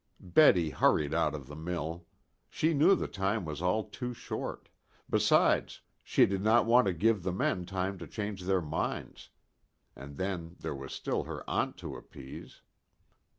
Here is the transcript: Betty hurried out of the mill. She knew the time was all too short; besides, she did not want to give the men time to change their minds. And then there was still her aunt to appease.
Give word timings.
Betty 0.33 0.71
hurried 0.71 1.13
out 1.13 1.35
of 1.35 1.45
the 1.45 1.55
mill. 1.55 2.07
She 2.49 2.73
knew 2.73 2.95
the 2.95 3.07
time 3.07 3.45
was 3.45 3.61
all 3.61 3.83
too 3.83 4.15
short; 4.15 4.67
besides, 5.07 5.81
she 6.03 6.25
did 6.25 6.41
not 6.41 6.65
want 6.65 6.87
to 6.87 6.93
give 6.93 7.21
the 7.21 7.31
men 7.31 7.67
time 7.67 7.99
to 7.99 8.07
change 8.07 8.45
their 8.45 8.61
minds. 8.63 9.29
And 9.95 10.17
then 10.17 10.55
there 10.59 10.73
was 10.73 10.91
still 10.91 11.25
her 11.25 11.47
aunt 11.47 11.77
to 11.77 11.95
appease. 11.95 12.63